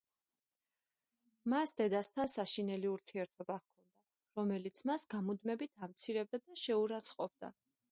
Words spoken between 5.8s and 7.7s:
ამცირებდა და შეურაცხყოფდა.